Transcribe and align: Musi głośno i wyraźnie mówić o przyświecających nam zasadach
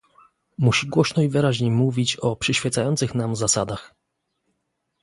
Musi 0.57 0.87
głośno 0.87 1.23
i 1.23 1.29
wyraźnie 1.29 1.71
mówić 1.71 2.15
o 2.17 2.35
przyświecających 2.35 3.15
nam 3.15 3.35
zasadach 3.35 3.95